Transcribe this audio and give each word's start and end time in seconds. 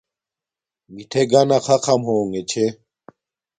مِٹھݺ 0.93 1.21
گَنَݳ 1.31 1.57
خَخَم 1.65 2.01
ہݸݣݺ 2.07 2.41
چھݺ. 2.49 2.65